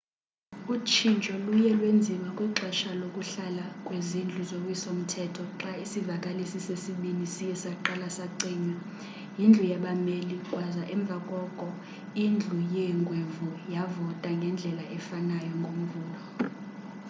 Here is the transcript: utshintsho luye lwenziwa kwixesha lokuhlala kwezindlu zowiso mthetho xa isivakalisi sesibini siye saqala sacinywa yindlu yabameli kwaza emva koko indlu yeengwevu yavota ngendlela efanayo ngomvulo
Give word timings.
utshintsho 0.73 1.33
luye 1.45 1.71
lwenziwa 1.79 2.29
kwixesha 2.37 2.89
lokuhlala 3.01 3.65
kwezindlu 3.85 4.41
zowiso 4.49 4.89
mthetho 5.01 5.43
xa 5.59 5.71
isivakalisi 5.83 6.59
sesibini 6.67 7.25
siye 7.33 7.55
saqala 7.63 8.07
sacinywa 8.17 8.79
yindlu 9.39 9.63
yabameli 9.73 10.35
kwaza 10.49 10.83
emva 10.95 11.17
koko 11.29 11.67
indlu 12.25 12.57
yeengwevu 12.73 13.49
yavota 13.73 14.27
ngendlela 14.37 14.83
efanayo 14.97 15.51
ngomvulo 15.61 16.21